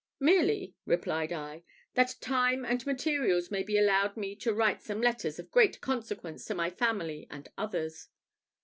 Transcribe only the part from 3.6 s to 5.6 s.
be allowed me to write some letters of